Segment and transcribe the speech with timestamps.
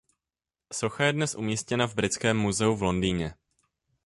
[0.73, 3.33] Socha je dnes je umístěna v Britském muzeu v Londýně.